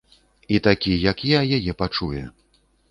І 0.53 0.59
такі, 0.69 0.95
як 1.03 1.23
я, 1.35 1.39
яе 1.59 1.79
пачуе. 1.85 2.29